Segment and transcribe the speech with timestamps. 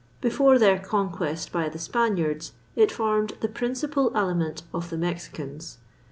[0.19, 5.77] Before their conquest by the Spaniards, it formed the principal aliment of the Mexicans.